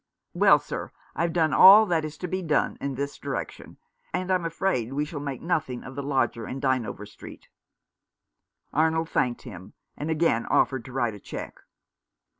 Well, 0.33 0.57
sir, 0.57 0.91
I've 1.15 1.31
done 1.31 1.53
all 1.53 1.85
that 1.85 2.03
is 2.03 2.17
to 2.17 2.27
be 2.27 2.41
done 2.41 2.75
in 2.81 2.95
this 2.95 3.19
direc 3.19 3.51
tion, 3.51 3.77
and 4.11 4.31
I'm 4.31 4.45
afraid 4.45 4.93
we 4.93 5.05
shall 5.05 5.19
make 5.19 5.43
nothing 5.43 5.83
of 5.83 5.93
the 5.93 6.01
lodger 6.01 6.47
in 6.47 6.59
Dynevor 6.59 7.05
Street." 7.05 7.49
Arnold 8.73 9.09
thanked 9.09 9.43
him, 9.43 9.73
and 9.95 10.09
again 10.09 10.47
offered 10.47 10.85
to 10.85 10.91
write 10.91 11.13
a 11.13 11.19
cheque. 11.19 11.59